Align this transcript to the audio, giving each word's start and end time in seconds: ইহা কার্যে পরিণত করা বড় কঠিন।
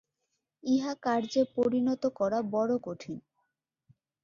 ইহা 0.63 0.93
কার্যে 1.03 1.41
পরিণত 1.55 2.03
করা 2.19 2.39
বড় 2.53 2.73
কঠিন। 2.81 3.17